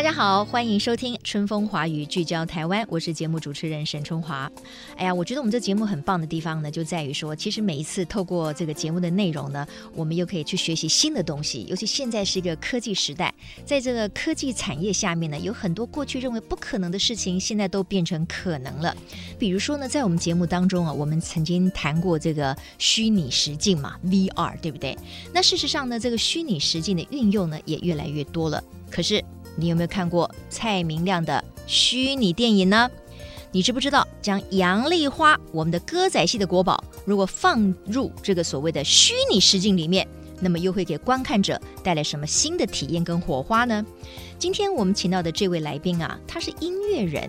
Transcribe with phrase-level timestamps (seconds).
[0.00, 4.50] 大家好，欢迎收听《春风华语》，聚焦台湾，我是节目主持人沈春华。
[4.96, 11.66] 哎呀，我觉得我们这节目很棒的地方呢，就在于说，其实每一次透过这个节目的内容呢，我们又可以去学习新的东西。
[11.68, 13.34] 尤其现在是一个科技时代，
[13.66, 18.96] 在这个科技产业下面呢，有很多过去认为不可能的事情，现在都变成可能了。
[19.38, 24.96] 比如说呢，在我们节目当中啊，我们曾经谈过这个虚拟实境嘛，VR，对不对？
[25.30, 28.64] 那事实上呢，这个虚拟实境的运用呢，也越来越多了。
[28.90, 29.22] 可是，
[29.60, 32.90] 你有没有看过蔡明亮的虚拟电影呢？
[33.52, 40.06] 你知不知道将杨丽花，我们的歌仔戏的国宝，如果放入这个所谓的虚拟实境里面，
[40.40, 43.84] 那么又会给观看者带来什么新的体验跟火花呢？
[44.38, 47.28] 今天我们请到的这位来宾啊，他是音乐人。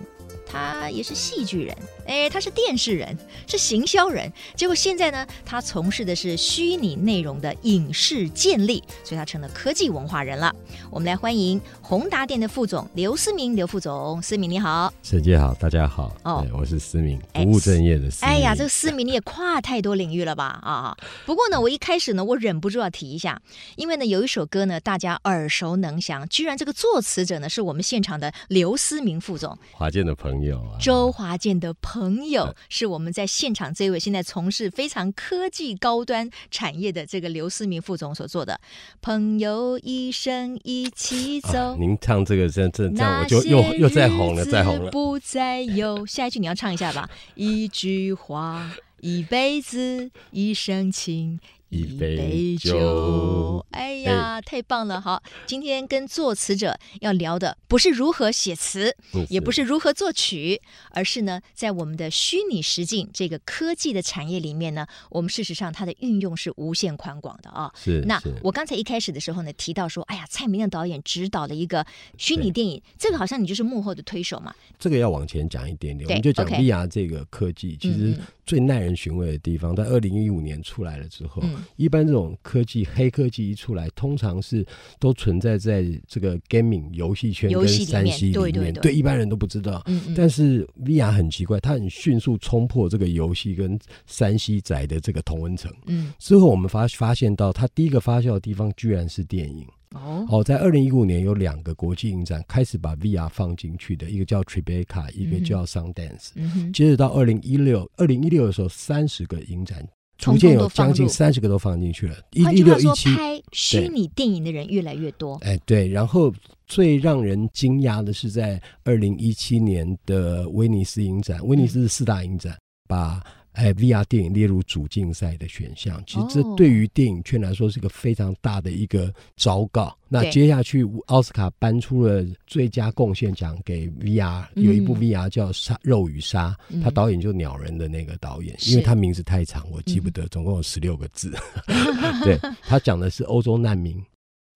[0.52, 1.74] 他也是戏剧人，
[2.06, 4.30] 哎，他是电视人，是行销人。
[4.54, 10.54] 结果现在呢，他从事的是虚拟内容的影视建立，所以他成了科技文化人了。
[10.90, 16.14] 我们来欢迎宏达电的副总刘思明，刘副总，思明你好，沈姐好，大家好。
[16.24, 18.34] 哦，我是思明，不务正业的思明。
[18.34, 20.60] 哎呀，这个思明你也跨太多领域了吧？
[20.62, 23.40] 啊，不过呢，我一开始呢，我忍不住要提一下，
[23.76, 30.41] 因为呢，有一首歌呢，大家耳熟能详，居然这个作词者呢，是我们现场的刘思明副总，华健的朋友。
[30.50, 38.60] 啊、周华健的朋友是我们在现场这位现在从事非常科技高端产业的这个刘思明副总所做的
[39.00, 41.74] 朋友一生一起走。
[41.74, 44.90] 啊、您唱这个真真这样我就又又再红了，再红了。
[44.90, 47.08] 不再有下一句你要唱一下吧。
[47.34, 51.38] 一句话，一辈子，一生情。
[51.72, 55.00] 一杯酒，哎呀，太棒了！
[55.00, 58.94] 好，今天跟作词者要聊的不是如何写词，
[59.30, 67.72] 也不是如何作曲，而是呢，在我们的虚拟实境这个科技的产业里面呢，我们事实上它的运用是无限宽广的啊。
[67.74, 68.02] 是。
[68.06, 71.86] 那我刚才一开始的时候呢，提到说，哎呀，蔡明亮导演指导了一个
[72.18, 74.54] 虚拟电影，这个好像你就是幕后的推手嘛。
[74.78, 78.14] 这个要往前讲一点点，我们就讲 VR 这个科技，其实
[78.44, 81.42] 最耐人寻味的地方，在二零一五年出来了之后。
[81.76, 84.66] 一般这种科技、黑科技一出来，通常是
[84.98, 89.82] 都存在在这个 gaming 游戏圈跟三 C 里面，对，对，对，对一般人都不知道。
[89.86, 95.72] 嗯嗯，但是 VR 很奇怪，它很迅速冲破这个游戏跟三 C 宅的这个同温层。
[95.86, 99.66] 嗯，之后我们发发现到，它第一个发酵的地方居然是电影。
[99.94, 106.30] 哦，哦，在二零一五年有两个国际影展开始把 VR 放进去的，一个叫 Tribeca，一个叫 Sundance。
[106.34, 109.86] 嗯哼，接着到二零一六，二零一六的时候，三十个影展。
[110.18, 112.14] 逐渐有将近三十个都放进去了。
[112.30, 115.34] 一六一七拍虚拟电影的人越来越多。
[115.42, 115.88] 哎，对。
[115.88, 116.32] 然后
[116.68, 122.56] 最让人惊讶的是，在二零一七年的威尼斯影展，威尼斯是四大影展，
[122.88, 123.20] 把。
[123.52, 129.84] 哎，VR 电影列入主竞赛的选项，其实这对于电影圈来说是一个非常大的一个昭告。
[129.84, 141.32] 哦、那接下去奥斯卡颁出了最佳贡献奖给 VR，有一部 VR 叫《杀肉与杀》，嗯，他导演就是鸟人的那个导演，因为他名字太长，我记不得，总共有十六个字。
[142.24, 144.02] 对，他讲的是欧洲难民。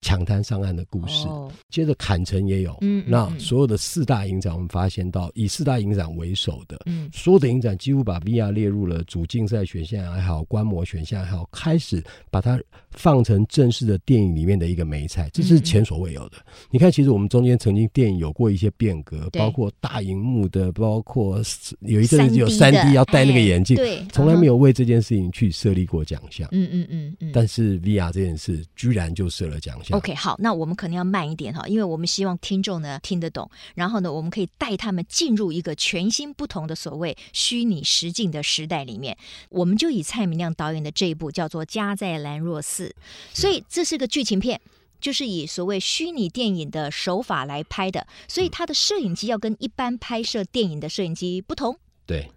[0.01, 2.77] 抢滩上岸的故事，哦、接着坎城也有。
[2.81, 12.59] 嗯，那所有的四大影展，我们发现到以四大影展为首的，嗯，所有的影展几乎把 VR 列入了主竞赛选项，还好观摩选项，还好开始把它
[12.91, 16.37] 放成正式的电影里面的一个梅菜，这是前所未有的。
[16.37, 21.41] 嗯、你看，其实我们中间曾经电影有过一些变革，包括大荧幕的，包括
[21.81, 26.47] 有一阵子有三 D 要戴那个眼镜，对，从来没有为这件事情去设立过奖项。
[26.51, 27.31] 嗯嗯嗯嗯。
[27.33, 29.86] 但是 VR 这件事居然就设了奖项。
[29.91, 39.17] OK，好，那我们可能要慢一点哈，因为我们希望听众呢听得懂，然后呢，我们可以带他们进入一个全新不同的所谓虚拟实境的时代里面。
[39.49, 42.89] 我们就以蔡明亮导演的这一部叫做《家在兰若寺》，
[43.33, 44.59] 所以这是个剧情片，
[44.99, 51.77] 就是以所谓虚拟电影的手法来拍的，所以它的摄影机要跟一般拍摄电影的摄影机不同。
[52.05, 52.31] 对，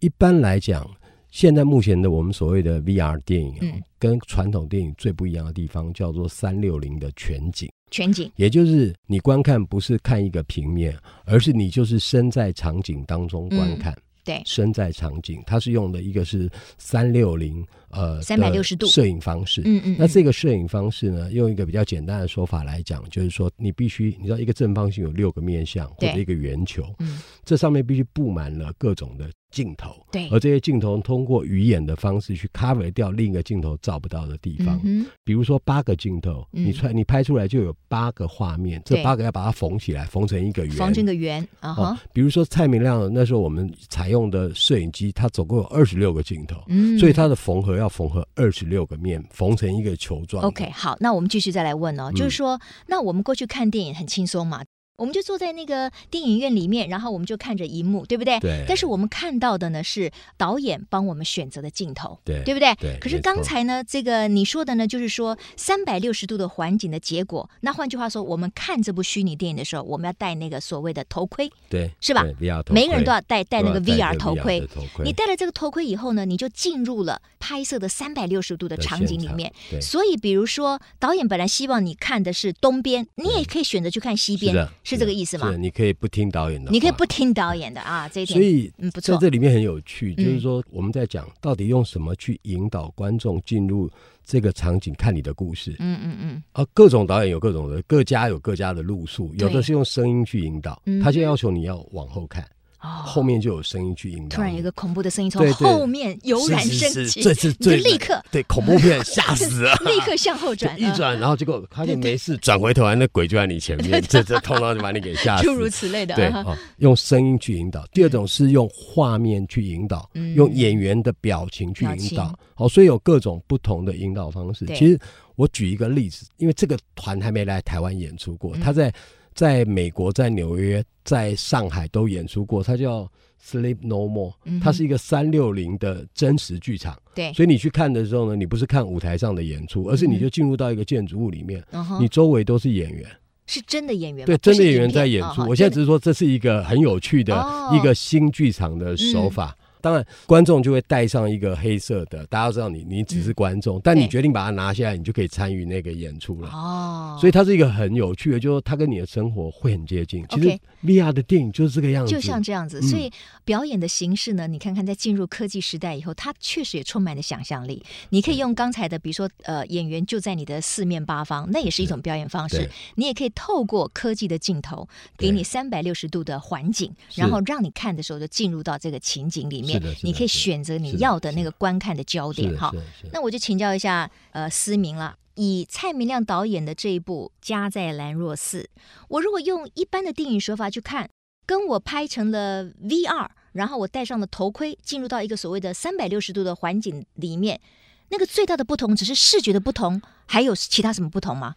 [0.00, 0.96] 一般来讲。
[1.36, 7.70] 现在目前的我们所谓的 VR 电影，嗯，跟传统电影最不一样的地方叫做三六零的全景。
[7.90, 10.96] 全景，也就是你观看不是看一个平面，
[11.26, 13.92] 而是你就是身在场景当中观看。
[13.92, 16.48] 嗯、对，身在场景，它是用的一个是
[16.78, 19.62] 三六零呃三百六十度摄影方式。
[19.64, 29.30] 嗯，嗯嗯，那这个摄影方式呢，用一个比较简单的说法来讲，就是说你必须你知道一个正方形有六个面相或者一个圆球，嗯，这上面必须布满了各种的。
[29.52, 34.78] 镜头，对，而这些镜头通过鱼眼的方式去 cover 掉另一个镜头照不到的地方。
[34.84, 41.40] 嗯、比如说八个镜头，嗯、你出你拍出来就有八个画面，这八个要把它缝起来，缝成一个圆，缝成个圆。
[41.60, 41.98] 啊哈、哦。
[42.12, 50.44] 比如说蔡明亮那时候我们采用的摄影机，它总共有二十六个镜头，嗯，所以它的缝合要缝合二十六个面，缝成一个球状。
[50.44, 54.62] OK，好，那我们继续再来问哦，嗯、就是说，那我们过去看电影很轻松嘛？
[54.96, 58.38] 我们就坐在那个电影院里面，然后我们就看着荧幕，对不对？
[58.40, 58.64] 对。
[58.66, 62.74] 但是我们看到的呢是导演帮我们选择的镜头，对，对不对？
[62.76, 62.98] 对。
[63.00, 67.48] 可是刚才呢，这个你说的呢，就是说三百六十度的环境的结果。
[67.60, 72.80] 那换句话说，我们看这部虚拟电影的时候，我们要戴那个所谓的头盔，对，是吧？VR 头盔。
[72.80, 74.60] 每个人都要戴戴那个 VR 头盔。
[74.72, 75.04] 头盔。
[75.04, 79.52] 你戴了这个头盔以后呢，你就进入了拍摄的三百六十度的场景里面。
[79.70, 79.80] 对。
[79.80, 85.56] 所以，比如说导演本来希望你看的是东边，你也可以选择去看西边，是这个意思吗？
[85.56, 88.38] 你可以不听导演的，你可以不听导演的啊，这一点。
[88.38, 93.90] 所以，嗯，不错，在这里面很有趣，就是说我们在讲到底用什么去引导观众进入
[94.24, 95.74] 这个场景看你的故事。
[95.80, 96.42] 嗯嗯嗯。
[96.52, 102.46] 啊，各种导演有各种的，各家有各家的路数，有的是用声音去引导，他就要求你要往后看。
[102.78, 116.14] 后面就有声音去引导，突然有一个恐怖的声音从后面油然升起，这是最立刻对恐怖片 吓死了， 立刻向后转，一转然后结果发现没事，转回头来那鬼就在你前面， 这这通常就把你给吓死，诸如此类的。
[116.14, 116.32] 对，
[116.78, 117.84] 用声音去引导。
[117.92, 122.38] 第二种是用画面去引导，用演员的表情去引导。
[122.54, 124.64] 好，所以有各种不同的引导方式。
[124.66, 124.98] 其实
[125.34, 128.92] 我举一个例子，因为这个团还没来台湾演出过，他在。
[129.36, 132.62] 在美国，在纽约，在上海都演出过。
[132.62, 133.06] 它叫
[133.40, 136.98] Sleep No More，它是一个三六零的真实剧场。
[137.14, 141.62] 对，所以你去看的时候呢，你不是看舞台上的演出，而是你就进入到一个建筑物里面，
[142.00, 143.06] 你周围都是演员，
[143.46, 144.24] 是真的演员。
[144.24, 145.42] 对，真的演员在演出。
[145.42, 149.54] 我现在只是说，这是一个很有趣的一个新剧场的手法。
[149.86, 156.48] 当然，观众就会带上一个黑色的，大家都知道你你只是观众，嗯、但你决定把它拿下来，你就可以参与那个演出了。
[156.48, 160.26] 哦，所以它是一个很有趣的，就是它跟你的生活会很接近。
[160.30, 162.82] 其实 VR 的电影就是这个样子，就像这样子。
[162.82, 163.08] 所以
[163.44, 167.80] 表演的形式呢，嗯、你看看在进入科技时代以后，它确实也充满了想象力。
[168.08, 172.68] 你可以用刚才的，比如说呃，演员就在你的四面八方，那也是一种表演方式。
[172.96, 179.75] 你也可以透过科技的镜头，给你三百六十度的环境，然后让你看的时候就进入到这个情景里面。
[180.02, 182.72] 你可以选择你要的那个观看的焦点哈。
[183.12, 188.62] 那我就请教一下呃思明了，以蔡明亮导演的这一部《家在兰若寺》，
[189.08, 191.08] 我如果用一般的电影手法去看，
[191.46, 197.60] 跟我拍成了 VR，然后我戴上了头盔，进入到一个所谓的三百六十度的环境里面，
[198.08, 201.54] 那个最大的不同只是视觉的不同，还有其他什么不同吗？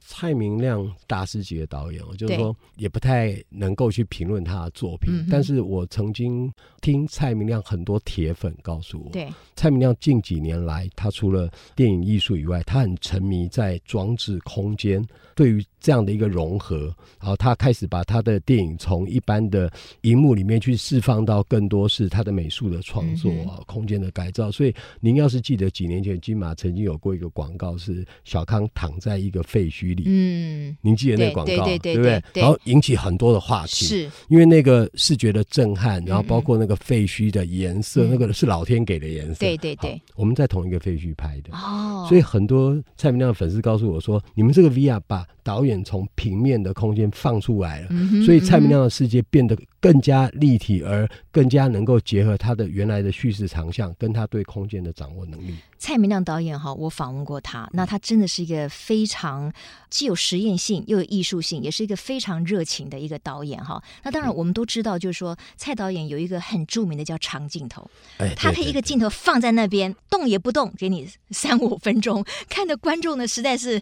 [0.00, 5.12] 蔡明亮大师级的导演，就是说也不太能够去评论他的作品。
[5.12, 15.06] 对但是我曾经听蔡明亮很多铁粉告诉我，对蔡明亮近几年来，他除了电影艺术以外，他很沉迷在装置空间。
[15.40, 19.72] 对于这样的一个融合，然后他开始把他的电影从一般的
[20.02, 24.50] 荧幕里面去释放到更多是他的美术的创作啊，嗯、空间的改造。
[24.50, 32.42] 所以您要是记得几年前金马曾经有过一个广告，是小康躺在一个废墟里，嗯，您记得那个广告对，对，对，对，对，对不对？
[32.42, 34.10] 然后引起很多的话题，是。
[34.28, 39.98] 因为那个视觉的震撼，然后包括那个废墟的颜色，嗯、那个是老天给的颜色，对对对。
[40.16, 41.56] 我们在同一个废墟拍的。
[41.56, 55.54] 哦，所以很多蔡明亮的粉丝告诉我说，你们这个 VR 把导演从平面的空间放出来了，嗯、所以蔡明亮的世界变得更加立体，而更加能够结合他的原来的叙事长项跟他对空间的掌握能力。
[55.78, 59.50] 蔡明亮导演哈，我访问过他，那他真的是一个非常
[59.88, 63.82] 既有实验性又有艺术性，也是一个非常热情的一个导演哈。
[64.02, 73.80] 那当然我们都知道，就是说蔡导演有一个很著名的叫长镜头，哎，他可以一个镜头放在那边动也不动，给你三五分钟， 看的观众呢实在是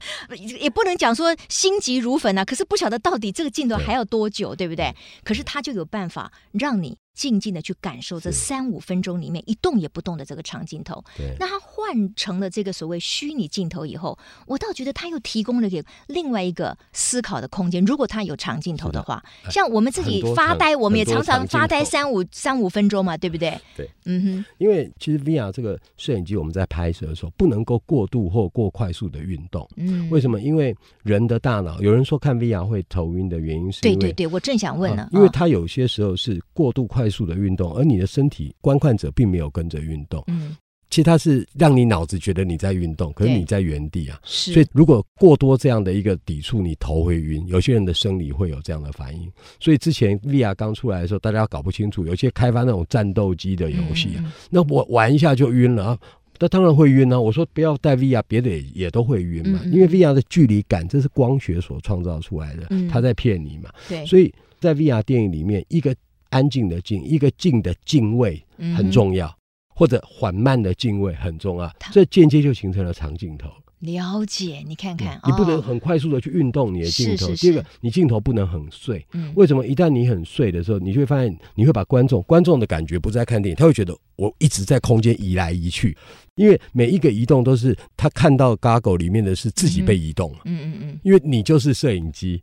[0.61, 4.95] 也不能讲说心急如焚啊，可是不晓得到底这个镜头还要多久，对，对不对？
[5.25, 6.97] 可是他就有办法让你。
[7.19, 17.85] 静静的去感受这三五分钟里面一动也不动的这个长镜头，对那它换成了这个所谓虚拟镜头以后，我倒觉得它又提供了给另外一个思考的空间。
[17.85, 23.59] 如果它有长镜头的话，的像我们自己发呆，我们也常常发呆三五三五分钟嘛，对不对？
[23.77, 24.45] 对，嗯哼。
[24.59, 29.69] 因为其实 VR 这个摄影机我们在拍摄的时候不能够过度或过快速的运动。
[29.77, 30.41] 嗯，为什么？
[30.41, 30.73] 因为
[31.03, 40.23] 人的大脑，有人说看 VR 会头晕的原因是，对对对，我正想问呢，啊，因为它有些时候是过度快速的运动，而你的身体观看者并没有跟着运动。
[40.29, 40.57] 嗯，
[40.91, 44.19] 其实它是让你脑子觉得你在运动，可是你在原地啊。
[44.25, 44.53] 是。
[44.53, 47.47] 所以如果过多这样的一个抵触，你头会晕。
[47.47, 49.31] 有些人的生理会有这样的反应。
[49.61, 55.99] 所以之前 VR 刚出来的时候，大家搞不清楚，有些开发那种战斗机的游戏啊，那我玩一下就晕了啊。
[56.41, 57.21] 那当然会晕啊。
[57.21, 59.61] 我说不要戴 VR，别的也也都会晕嘛。
[59.65, 63.71] 嗯嗯因为 VR 的距离感，这是光学所创造出来的，它在骗你嘛。
[63.89, 64.07] 对。
[64.07, 65.95] 所以在 VR 电影里面，一个
[66.31, 68.45] 安静的静，一个静的敬畏
[68.77, 69.27] 很重要。
[69.29, 69.35] 嗯
[69.79, 73.49] 或者缓慢的敬畏很重要，这间接就形成了长镜头。
[73.79, 77.29] 了解，你看看，你不能很快速的去运动你的镜头。
[77.29, 79.07] 是是是第二个，你镜头不能很碎。
[79.13, 79.65] 嗯，为什么？
[79.65, 85.97] 一旦你很碎的时候，你就会发现，你会把观众观众的感觉不在看电影，他会觉得我一直在空间移来移去，
[86.35, 90.31] 因为每一个移动都是他看到 g a g g l e 里面的是自己被移动。
[90.45, 92.43] 嗯嗯嗯，因为你就是摄影机。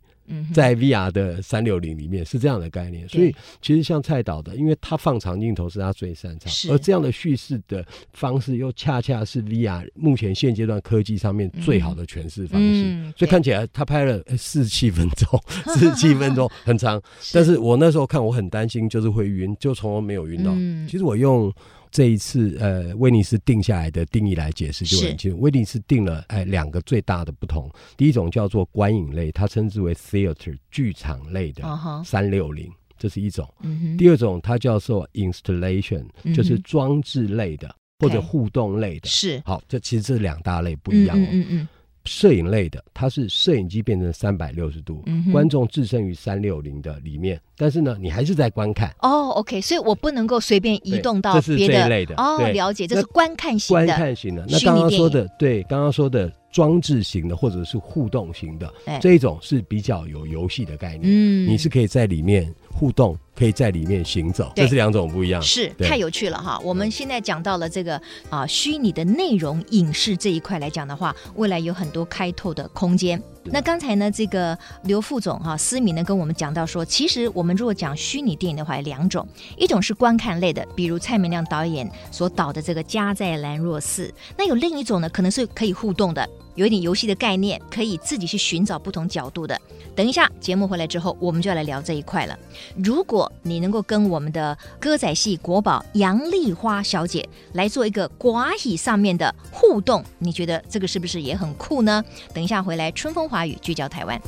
[0.52, 15.40] 在 VR 的三六零里面是这样的概念，所以其实像蔡导的，因为他放长镜头是他最擅长，而这样的叙事的方式又恰恰是 VR 目前现阶段科技上面最好的诠释方式，所以看起来他拍了四十七分钟，
[15.72, 17.00] 四十七分钟很长，
[17.32, 20.52] 但是我那时候看我很担心就是会晕，就从来没有晕到。
[20.90, 21.54] 其实我用。
[21.96, 25.40] 这一次，呃，威尼斯定下来的定义来解释就很清楚。
[25.40, 27.70] 威尼斯定了，哎，两个最大的不同。
[27.96, 31.64] 第一种叫做观影类，它称之为 theater 剧场类的
[32.04, 33.48] 三六零，这是一种。
[33.62, 39.08] 嗯、第二种它叫做 installation，、嗯、就是装置类的或者互动类的。
[39.08, 39.40] 是。
[39.46, 41.26] 好，这其实这两大类不一样、哦。
[41.32, 41.68] 嗯嗯，嗯。
[42.06, 48.94] 摄影类的，它是摄影机变成三百六十度，嗯、观众置身于三六零的里面，但是呢，你还是在观看。
[49.00, 51.88] 哦，OK，所以我不能够随便移动到别的。
[51.88, 52.14] 类的。
[52.16, 53.86] 哦，了解，这是观看型的。
[53.86, 54.46] 观看型的。
[54.48, 61.02] 那刚刚说的，对，刚刚说的装置型的或者是互动型的，这一种是比较有游戏的概念。
[61.04, 63.16] 嗯，你是可以在里面互动。
[63.36, 65.42] 可以在里面行走，这是两种不一样。
[65.42, 66.58] 是太有趣了哈！
[66.64, 73.22] 我们现在讲到了这个啊，虚拟的内容影视这一块来讲的话，未来有很多开拓的空间。
[73.44, 79.28] 那刚才呢，这个刘副总哈、啊，思敏呢跟我们讲到说，其实我们如果讲虚拟电影的话，有两种，
[79.58, 86.26] 一种是观看类的，比如蔡明亮导演所导的这个《家在兰若寺》，那有另一种呢，可能是可以互动的。
[86.56, 89.58] 有一点游戏的概念，可以自己去寻找不同角度的。
[89.94, 92.38] 等一下节目回来之后，我们就要来聊这一块了。
[92.82, 102.04] 如果你能够跟我们的歌仔戏国宝杨丽花小姐来做一个寡语上面的互动，你觉得这个是不是也很酷呢？
[102.34, 104.20] 等一下回来，春风华语聚焦台湾。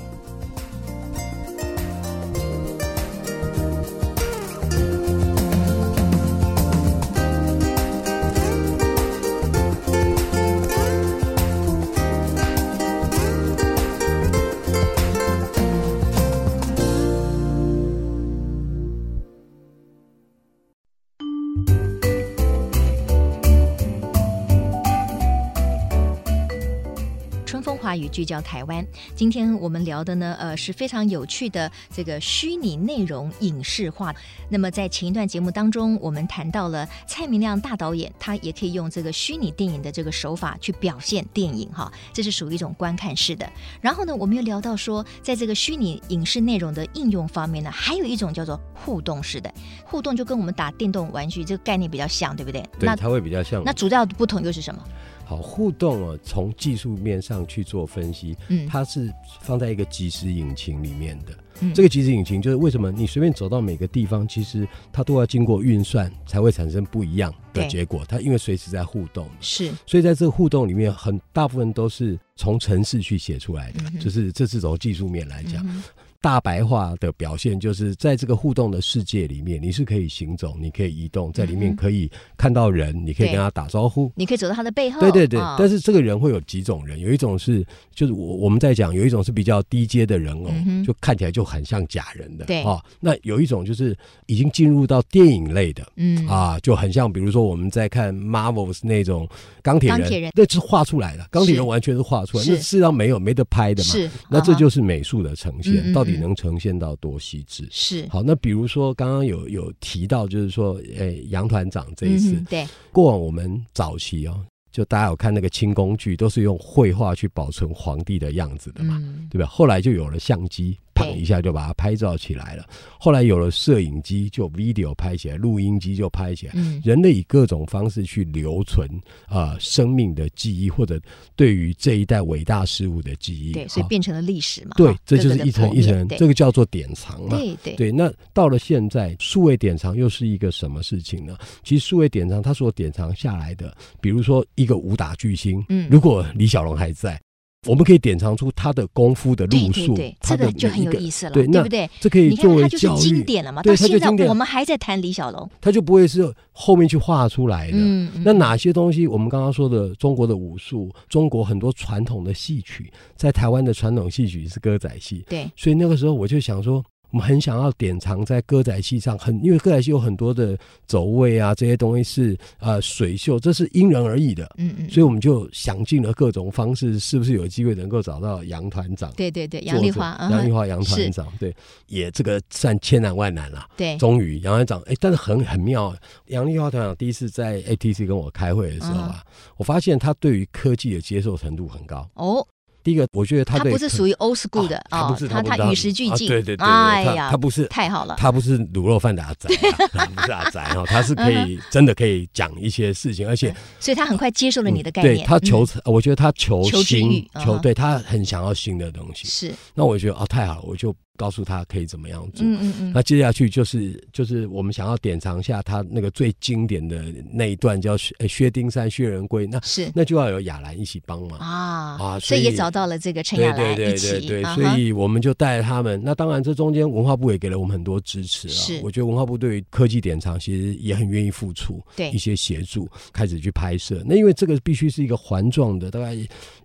[27.99, 28.87] 话语聚焦台湾，
[29.17, 34.14] 今天我们聊的呢，呃，是非常有趣的这个虚拟内容影视化。
[34.49, 43.50] 那么在前一段节目当中，我们谈到了蔡明亮大导演，他也可以用这个虚拟电影的这个手法去表现电影，哈，这是属于一种观看式的。
[43.81, 49.52] 然后呢，我们又聊到说，在这个虚拟影视内容的应用方面呢，还有一种叫做互动式的，
[49.85, 52.64] 互动就跟我们打电动玩具这个概念比较像，对不对？
[52.78, 53.61] 对，它会比较像。
[53.64, 54.81] 那主要的不同又是什么？
[55.29, 61.37] 好，互动哦，从技术面上去做分析，嗯，它是放在一个即时引擎里面的。
[61.61, 68.03] 嗯，这个即时引擎就是为什么你随便走到每个地方，其实它都要经过运算才会产生不一样的结果。
[68.09, 75.63] 它因为随时在互动，是，所以在这个互动里面，很大部分都是从程式去写出来的，嗯，就是这是从技术面来讲。
[75.67, 75.83] 嗯
[76.21, 85.01] 大白话的表现就是在这个互动的世界里面，你是可以行走，你可以移动，在里面可以看到人，你可以跟他打招呼，你可以走到他的背后。
[85.01, 90.51] 对对对，但是这个人会有几种人，有一种是就是我我们在讲，有一种是比较低阶的人偶，
[90.85, 92.47] 就看起来就很像假人的。
[92.47, 92.63] 对。
[92.65, 93.97] 啊，那有一种就是
[94.27, 96.27] 已经进入到电影类的，嗯。
[96.27, 99.29] 啊，就很像比如说我们在看 Marvels 那种
[99.63, 103.89] 钢铁人，钢铁人，那是画出来的，钢铁人完全是画出来，那事实上没有没得拍的嘛。
[103.89, 106.08] 是，那这就是美术的呈现，到。
[106.17, 107.69] 能呈现到多细致。
[107.71, 108.07] 是。
[108.09, 119.47] 好，那比如说刚刚有有提到，就是说，诶、欸，杨团长这一次，嗯、对，过往我们早期哦，就大家有看那个清宫剧，都是用绘画去保存皇帝的样子的嘛，嗯、对吧？
[119.47, 122.67] 后来就有了相机，啪一一下就把它拍照起来了。
[122.99, 126.52] 后来有了摄影机，就 video 拍起来，录音机就拍起来。
[126.57, 128.88] 嗯，人类以各种方式去留存
[129.26, 131.00] 啊、呃、生命的记忆，或者
[131.37, 133.52] 对于这一代伟大事物的记忆。
[133.52, 134.73] 对，所以变成了历史嘛。
[134.76, 137.37] 对，这就是一层一层，这个叫做典藏嘛。
[137.37, 137.93] 对对对。
[137.93, 141.37] 那到了现在，数位典藏又是一个什么事情呢？
[141.62, 147.21] 其实数位典藏它所典藏下来的，比如说一个武打巨星，嗯，如果李小龙还在。
[147.69, 151.89] 我们可以典藏出他的功夫的路数，这个就很有意思了，对，对不对？
[152.01, 153.63] 这可以作为教育，经典了嘛？
[153.63, 157.77] 到现在我们还在谈李小龙，他就不会是后面去画出来的。
[158.25, 159.07] 那哪些东西？
[159.07, 166.83] 我们刚刚说的中国的武术，中国很多传统的戏曲，在台湾的传统戏曲是歌仔戏，对，所以那个时候我就想说。
[167.11, 174.45] 我们很想要典藏在歌仔戏上，很因为歌仔戏有很多的走位啊，这些东西是呃水秀，这是因人而异的。
[174.59, 179.11] 嗯嗯，所以我们就想尽了各种方式，是不是有机会能够找到杨团长？
[179.17, 181.55] 对对对，杨丽华，杨丽华杨团长，对，
[181.87, 183.67] 也这个算千难万难了。
[183.77, 185.95] 对，终于杨团长，哎，但是很很妙，
[186.27, 189.25] 杨丽华团长第一次在 ATC 跟我开会的时候啊，
[189.57, 192.09] 我发现他对于科技的接受程度很高。
[192.15, 192.47] 哦。
[192.88, 199.54] 第一个，我觉得他他不是属于 old school 的啊，他不是他他与时俱进，对对对，哎呀，他不是太好了，他不是卤肉饭的阿宅，
[200.16, 210.95] 不是阿宅哈，他是可以真的可以讲一些事情，而且所以他很快接受了你的概念，对他求，我觉得他求新求，对他很想要新的东西，是，那我觉得哦太好了，我就。
[211.19, 219.91] 告诉他可以怎么样做，嗯嗯嗯，那接下去就是就是我们想要典藏下他那个最经典的那一段，叫薛薛丁山薛仁贵，那是。
[219.95, 226.01] 那就要有亚兰一起帮忙啊啊，所以也找到了这个陈亚兰对对对对，所以我们就带他们。
[226.05, 232.13] 那当然这中间文化部也给了我们很多支持啊，是，我觉得文化部对于科技典藏其实也很愿意付出，对。
[232.13, 234.05] 一些协助，开始去拍摄。
[234.07, 236.17] 那因为这个必须是一个环状的，大概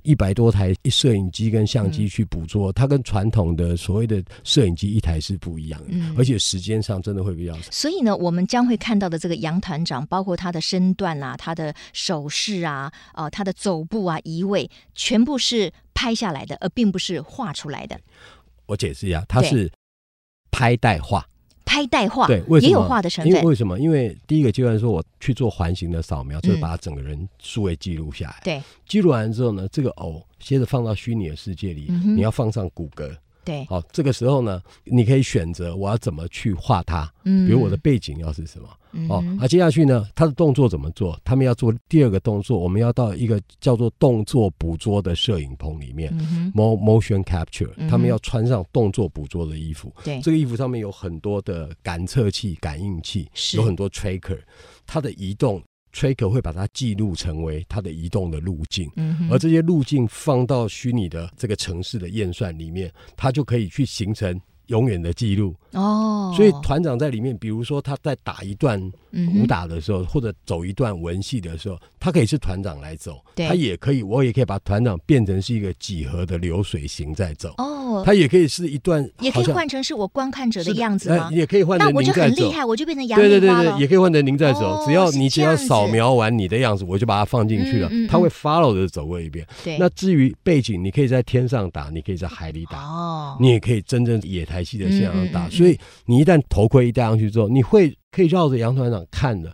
[0.03, 4.23] 一百多台摄影机跟相机去捕捉，它跟传统的所谓的。
[4.43, 7.71] 摄影机一台是不一样的，嗯、而且时间上真的会比较少。
[7.71, 17.99] 所以呢，我们将会看到的这个杨团长，包括他的身段啊、他的手势啊、呃、他的走步啊、移位，全部是拍下来的，而并不是画出来的。
[18.65, 19.71] 我解释一下，他是
[20.51, 21.25] 拍带画，
[21.63, 23.43] 拍带画，对，也有画的成分。
[23.43, 23.79] 为什么？
[23.79, 28.41] 因为第一个阶段说，我去做环形的扫描，就是把他整个人数位记录下来。
[28.43, 33.15] 对、嗯，记录完之后呢，这个偶接着放到虚拟的世界里，嗯、你要放上骨骼。
[33.43, 41.19] 对，好，这个时候呢，你可以选择我要怎么去画它，嗯，比如我的背景要是什么，嗯、哦，那、啊、接下去呢，他的动作怎么做？
[41.23, 53.57] 他们要做第二个动作，我们要到一个叫做动作捕捉的摄影棚里面、嗯、，motion capture，他们要穿上动作捕捉的衣服，对、这个衣服上面有很多的感测器、感应器，是。
[53.57, 54.39] 有很多 tracker，
[54.85, 55.61] 它的移动。
[55.93, 64.39] Tracker 会把它记录成为它的移动的路径，嗯、而这些路径放到虚拟的这个城市的验算里面，它就可以去形成。
[64.67, 65.53] 永远的记录。
[65.73, 73.45] 哦，所以团长在里面，比如说他在打一段武打的时候，嗯、或者走一段文戏的时候，他可以是团长来走，对。
[73.45, 77.53] 他也可以，我也可以把团长变成是一个几何的流水型在走。
[77.57, 81.27] 哦，他也可以是一段，也可以换成是我观看者的样子吗？
[81.29, 89.45] 呃、也可以换成您在走，那我就很厉害，我就变成杨对对对对，也可以换成您在走，哦、只要你只要扫描完你的样子，我就把它放进去了，他、嗯嗯嗯、会 follow 的走过一遍。
[89.63, 95.11] 对，那至于背景，你可以在天上打，你可以在海里打，哦，你也可以真正野台戏的这样。
[95.15, 99.53] 嗯打，所以你一旦头盔一戴上去之后，你会可以绕着杨团长看的。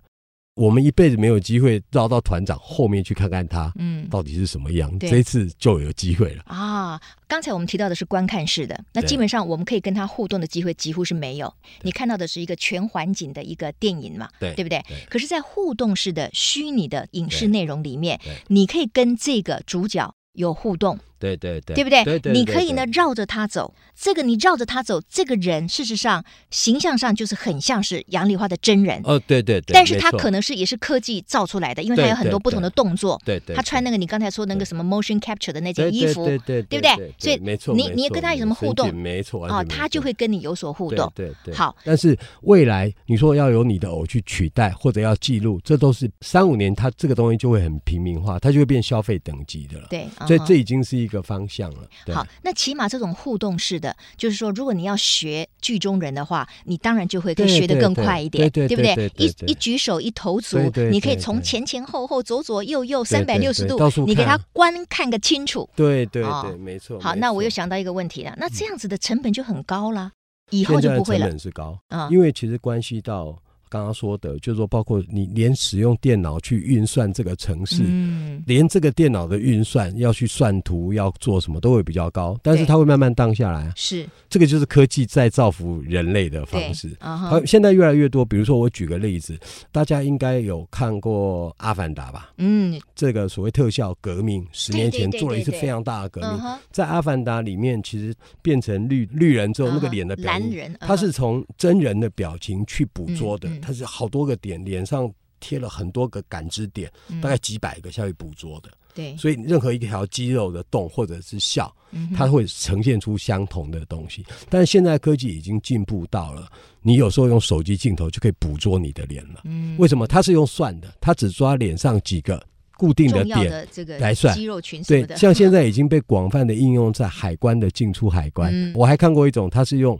[0.60, 4.92] 我们一辈子没有机会绕到团长后面去看看他，嗯，到底是什么样。
[4.92, 7.00] 嗯、这一次就有机会了啊！
[7.30, 11.54] 刚才我们提到的是观看式的，那基本上我们可以跟他互动的机会几乎是没有。
[11.82, 14.84] 你看到的是一个全环景的一个电影嘛，对，对不对？
[14.86, 21.00] 对，可是，在互动式的虚拟的影视内容里面，你可以跟这个主角有互动。
[21.20, 22.32] 对对对，对不对？
[22.32, 37.14] 你可以呢绕着他走，这个你绕着他走，这个人事实上形象上就是很像是杨丽花的真人哦，对对对，但是他可能是也是科技造出来的，因为他有很多不同的动作，对对，他穿那个你刚才说那个什么 motion capture 的那件衣服，对对对，对不对？
[37.18, 38.94] 所以没错，你你也跟他有什么互动？
[38.96, 41.54] 没错啊，他就会跟你有所互动，对对。
[41.54, 49.88] 好，但是未来你说要由你的偶去取代或者要记录，这都是三五年，他这个东西就会很平民化，它就会变消费等级的了。
[49.90, 51.90] 对，所以这已经是一个方向了。
[52.14, 59.12] 好，那起码这种互动式的，就是说，如果你要学剧中人的话，你当然就会可以学得更快一点，对不对？
[59.18, 60.58] 一一举手一投足，
[60.92, 65.70] 你可以从前前后后、左左右右三百六十度，你给他观看个清楚。
[65.76, 67.00] 对对对，没错。
[67.00, 70.12] 好，那我又想到一个问题了，那这样子的成本就很高了，
[70.52, 71.22] 以后就不会了。
[71.22, 73.38] 成本是高啊，因为其实关系到
[73.70, 83.72] 刚刚说的，就是说包括你连使用电脑去运算这个城市，嗯，连这个电脑的运算要去算图要做什么都会比较高，但是它会慢慢荡下来。
[83.76, 86.98] 是，这个就是科技在造福人类的方式。
[87.00, 89.38] 好，现在越来越多，比如说我举个例子，
[89.72, 92.32] 大家应该有看过《阿凡达》吧？
[92.38, 106.92] 嗯，这个所谓特效革命，十年前做了一次非常大的革命，在《阿凡达》里面，其实变成绿绿人之后，那个脸的表情，它是从真人的表情去捕捉的，它是好多个点，脸上贴了很多个感知点，
[107.22, 108.70] 大概几百个下去捕捉的。
[108.96, 111.74] 对，所以任何一条肌肉的动或者是笑，
[112.16, 114.26] 它会呈现出相同的东西。
[114.50, 116.50] 但是现在科技已经进步到了，
[116.82, 119.42] 你有时候用手机镜头就可以捕捉你的脸了。
[119.46, 120.08] 嗯，为什么？
[120.08, 122.44] 它是用算的，它只抓脸上几个
[122.78, 123.68] 固定的点
[124.00, 124.82] 来算肌肉群。
[124.84, 128.74] 对，像现在已经被广泛的应用在海关的进出海关。
[128.74, 129.98] 我还看过一种，它是用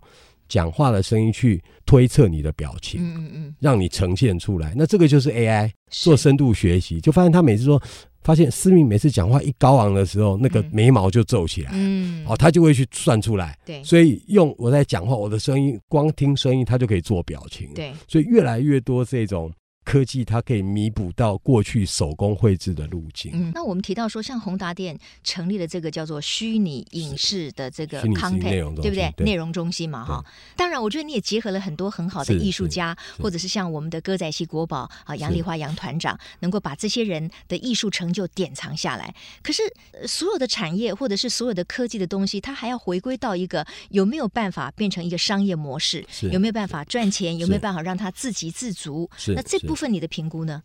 [0.50, 4.74] 讲话的声音去推测你的表情，嗯嗯嗯，让你呈现出来。
[4.76, 7.82] 那这个就是 AI 做深度学习，就发现他每次说。
[8.22, 19.50] 发现思明每次讲话一高昂的时候，那个眉毛就皱起来，嗯，哦，他就会去算出来，对，所以用我在讲话，我的声音光听声音，他就可以做表情，对，所以越来越多这种。
[19.90, 23.32] 科技它可以弥补到过去手工绘制的路径。
[23.34, 29.12] 嗯，那我们提到说，像宏达电成立了这个叫做虚拟影视的这个 content，对不对？
[29.26, 30.24] 内容中心嘛，哈。
[30.56, 39.12] 当然，我觉得你也结合了很多很好的艺术家，或者是像我们的歌仔戏国宝啊杨丽花杨团长，能够把这些人的艺术成就典藏下来。
[39.42, 39.64] 可是，
[40.06, 46.06] 所有的产业或者是所有的科技的东西，它还要回归到一个有没有办法变成一个商业模式？
[46.32, 47.36] 有没有办法赚钱？
[47.40, 49.10] 有没有办法让它自给自足？
[49.30, 50.62] 那这部分你的评估呢？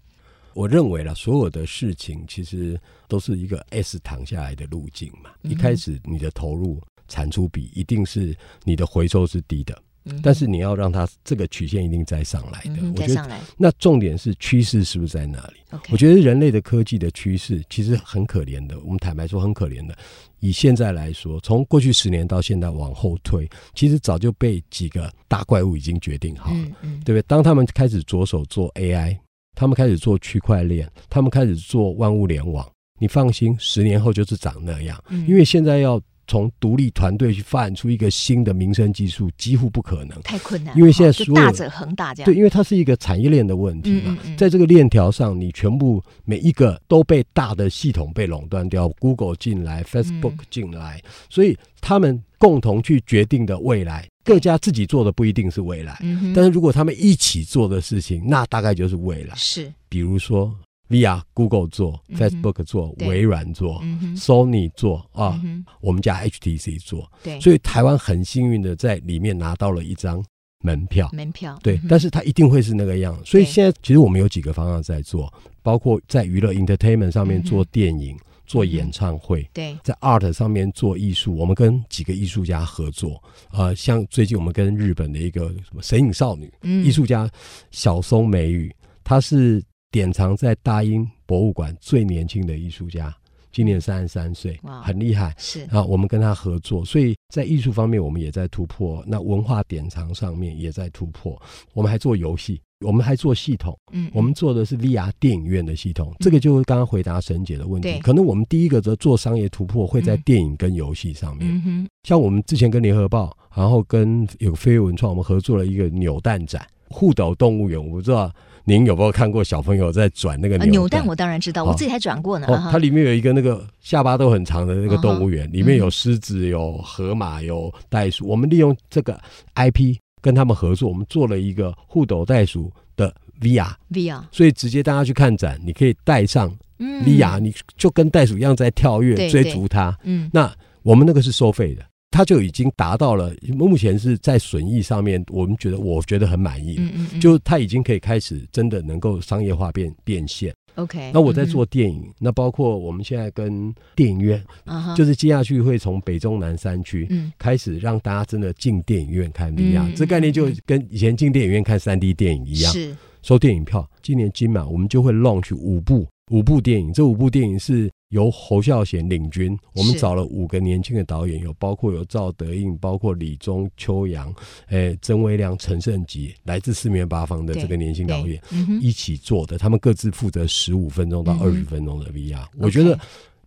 [0.54, 5.30] 我认为了所有的事情其实都是一个 S 躺下来的路径嘛。
[5.42, 12.82] 嗯、一开始你的投入产出比一定是你的回收是低的，嗯、但是你要让它这个曲线一定再上来的。
[12.94, 15.54] 我觉得那重点是趋势是不是在那里
[15.90, 18.78] 我觉得人类的科技的趋势其实很可怜的。
[18.80, 19.96] 我们坦白说很可怜的。
[20.40, 26.64] 以现在来说，从过去十年到现在往后推，其实早就被几个大怪物已经决定好了，
[27.04, 27.22] 对不对？
[27.22, 29.18] 当他们开始着手做 AI。
[29.56, 32.68] 他们开始做区块链，他们开始做万物联网。
[32.98, 35.00] 你放心，十年后就是长那样。
[35.10, 40.76] 嗯、因为现在要从独立团队去发展出一个新的民生技术，几乎不可能，太困难。
[40.76, 42.24] 因为现在所有大者恒大这样。
[42.24, 54.06] 对，因为它是一个产业链的问题嘛，嗯嗯嗯，在这个链条上，你全部每一个都被大的系统被垄断掉，Google 进来，Facebook 进来，嗯、所以他们共同去决定的未来。
[54.24, 59.34] 各家自己做的不一定是未来，嗯、但是如果他们一起做的事情，那大概就是未来。
[59.36, 60.50] 是，比如说
[60.88, 67.10] VR Google 做、嗯、，Facebook 做，微软做、嗯、，Sony 做啊，嗯、我们家 HTC 做。
[67.22, 70.24] 对，所以台湾很幸运的在里面拿到了一张
[70.60, 71.08] 门票。
[71.12, 73.18] 门票，对，嗯、但是它一定会是那个样。
[73.24, 78.16] 所以现在其实我们有几个方向在做，包括在娱乐 Entertainment 上面做电影。
[78.16, 83.18] 嗯做演唱会，嗯、对，在 art 上面做艺术，我们跟几个艺术家合作，
[83.50, 87.30] 呃，像最近我们跟日本的一个什么神隐少女艺术、嗯、家
[87.70, 88.70] 小松美羽，
[89.02, 89.64] 她是
[89.94, 93.14] 典藏在大英博物馆最年轻的艺术家，
[93.52, 101.40] 今年三十三岁，哇很厉害，是啊，我们跟他合作，所以在艺术方面我们也在突破，那文化典藏上面也在突破，
[101.74, 102.60] 我们还做游戏。
[102.80, 107.88] 我们还做系统，嗯，我们做的是 VR 电影院的系统，嗯、这个就是刚刚回答沈姐的问题。
[107.88, 111.48] 对可能我们第一个则做商业突破会在电影跟游戏上面。
[111.50, 117.82] 嗯哼，像我们之前跟联合报，然后跟有个飞跃文创，我们合作了一个扭蛋展，戽斗动物园。
[117.82, 118.30] 我不知道
[118.64, 120.70] 您有没有看过小朋友在转那个扭蛋？
[120.70, 122.46] 扭蛋我当然知道，我自己还转过呢。
[122.48, 128.26] 哦，它里面有一个那个下巴都很长的那个动物园，里面有狮子、有河马、有袋鼠。
[128.26, 129.20] 我们利用这个
[129.54, 129.96] IP。
[130.24, 139.94] 跟他们合作，我们做了一个互斗袋鼠的 VR，VR，所以直接大家去看展，你可以带上 VR，你就跟袋鼠一样在跳跃追逐它。
[140.02, 140.50] 嗯，那
[140.82, 141.82] 我们那个是收费的，
[142.14, 146.78] 它就已经达到了，目前是在损益上面，我们觉得我觉得很满意，
[147.20, 150.54] 就它已经可以开始真的能够商业化变变现。
[150.76, 163.84] OK，那我在做电影，嗯、那包括我们现在跟电影院，uh huh、就是接下去会从北中南三区开始让大家真的进电影院看 VR，嗯、这概念就跟以前进电影院看三 D 电影一样，是收电影票。
[164.02, 167.90] 今年金马我们就会 launch 五部五部电影，这五部电影是。
[168.14, 174.32] 由侯孝贤领军，我们找了五个年轻的导演，有包括有赵德胤，包括李宗、邱阳，
[174.68, 178.40] 诶，曾威良、陈胜吉，来自四面八方的这个年轻导演
[178.80, 182.46] 一起做的，他们各自负责十五分钟到二十分钟的 VR。
[182.56, 182.96] 我觉得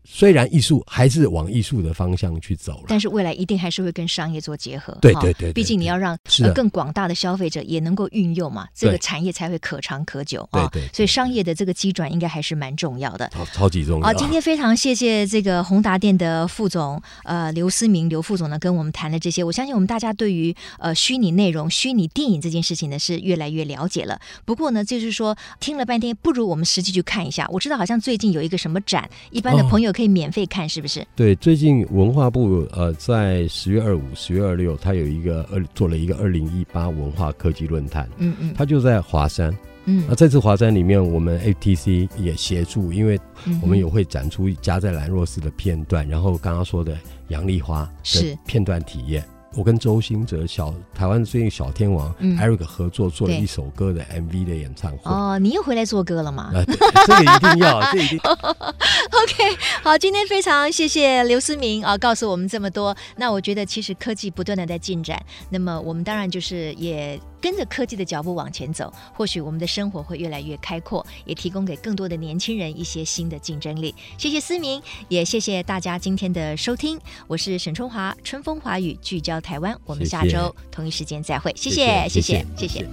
[0.09, 4.97] 虽然艺术还是往艺术的方向去走了，但是未来一定还是会跟商业做结合。
[5.01, 10.67] 对对对，毕竟你要让呃更广大的消费者也能够运用嘛，这个产业才会可长可久啊。
[10.71, 14.07] 对对，所以商业的这个机转应该还是蛮重要的，超超级重要。
[14.07, 24.19] 好，今天非常谢谢这个宏达店的副总呃刘思明刘副总呢跟我们谈了这些，我相信我们大家对于呃虚拟内容、虚拟电影这件事情呢是越来越了解了。
[24.45, 27.47] 不过呢，就是说听了半天，不如我们实际去看一下。
[27.51, 30.99] 我知道好像最近有一个什么展，一般的朋友可以免费看，是不是？
[30.99, 39.51] 哦、对，最近文化部呃在十月二五、十月二六，他有一个二做了一个二零一八文化科技论坛，嗯嗯，他就在华山，
[39.85, 43.19] 嗯，那这次华山里面，我们 FTC 也协助，因为
[43.59, 46.95] 我们有会展出加在兰若寺的片段，然后刚刚说的
[47.29, 49.25] 杨丽花的片段体验。
[49.57, 55.11] 我跟周兴哲小台湾最近小天王 Eric 合作做了一首歌的 MV 的演唱会。
[55.11, 56.51] 哦，你又回来做歌了吗？
[56.53, 56.63] 啊，
[57.07, 58.19] 这个一定要，这一定。
[58.21, 62.95] OK，好，今天非常谢谢刘思明啊，告诉我们这么多。
[63.15, 73.95] 那我觉得其实科技不断的在进展，那么我们当然就是也跟着科技的脚步往前走，或许我们的生活会越来越开阔，也提供给更多的年轻人一些新的竞争力。
[74.17, 76.99] 谢谢思明，也谢谢大家今天的收听。
[77.25, 81.53] 我是沈春华，春风华语聚焦台湾，我们下周同一时间再会。
[81.55, 82.67] 谢谢，谢谢，谢谢。
[82.67, 82.85] 谢谢谢谢谢谢。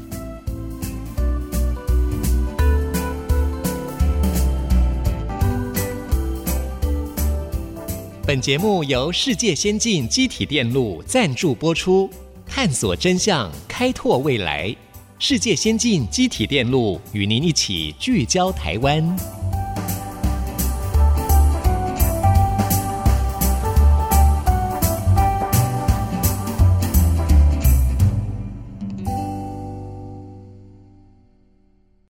[8.25, 12.09] 本节目由世界先进机体电路赞助播出，
[12.57, 14.73] 探索真相，开拓未来。
[15.19, 19.05] 世界先进机体电路与您一起聚焦台湾。